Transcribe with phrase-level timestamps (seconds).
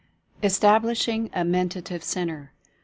[0.41, 2.53] ESTABLISHING A MENTATIVE CENTRE.